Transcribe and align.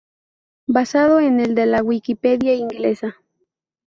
Basado 0.65 1.19
en 1.19 1.39
el 1.39 1.53
de 1.53 1.67
la 1.67 1.83
Wikipedia 1.83 2.55
inglesa 2.55 3.17